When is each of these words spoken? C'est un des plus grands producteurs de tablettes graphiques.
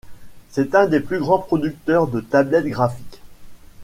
C'est 0.49 0.73
un 0.73 0.87
des 0.87 0.99
plus 0.99 1.19
grands 1.19 1.37
producteurs 1.37 2.07
de 2.07 2.21
tablettes 2.21 2.65
graphiques. 2.65 3.21